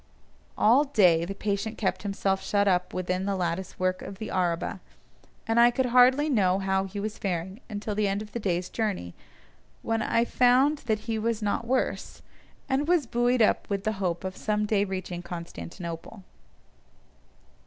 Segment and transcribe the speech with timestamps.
[0.57, 4.79] All day the patient kept himself shut up within the lattice work of the araba,
[5.45, 8.67] and I could hardly know how he was faring until the end of the day's
[8.67, 9.13] journey,
[9.83, 12.23] when I found that he was not worse,
[12.67, 16.23] and was buoyed up with the hope of some day reaching Constantinople.